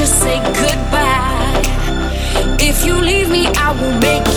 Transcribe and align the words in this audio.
just 0.00 0.18
say 0.18 0.38
goodbye. 0.62 1.60
If 2.58 2.86
you 2.86 2.94
leave 2.94 3.28
me, 3.28 3.46
I 3.48 3.72
will 3.78 3.96
make 4.00 4.29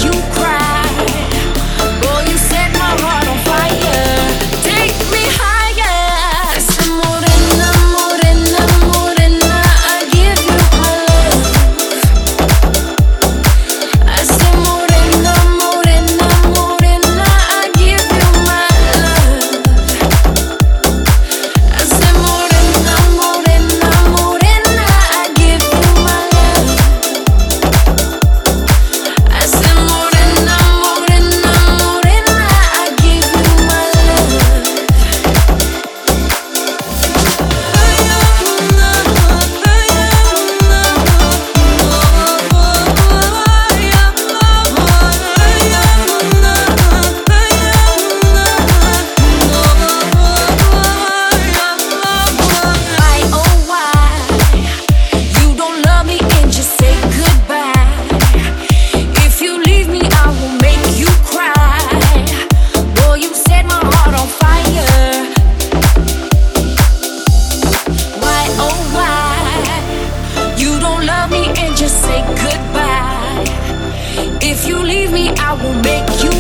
If 74.45 74.67
you 74.67 74.78
leave 74.78 75.11
me, 75.11 75.30
I 75.39 75.53
will 75.53 75.73
make 75.81 76.08
you 76.23 76.31